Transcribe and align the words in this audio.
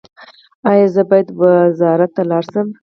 ایا 0.69 0.87
زه 0.93 1.01
باید 1.09 1.27
وزارت 1.39 2.11
ته 2.15 2.23
لاړ 2.29 2.43
شم؟ 2.51 2.67